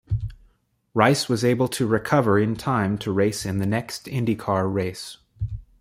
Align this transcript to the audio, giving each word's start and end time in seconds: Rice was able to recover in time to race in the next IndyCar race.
Rice 0.95 1.29
was 1.29 1.45
able 1.45 1.67
to 1.67 1.85
recover 1.85 2.39
in 2.39 2.55
time 2.55 2.97
to 2.97 3.11
race 3.11 3.45
in 3.45 3.59
the 3.59 3.67
next 3.67 4.05
IndyCar 4.05 4.67
race. 4.73 5.17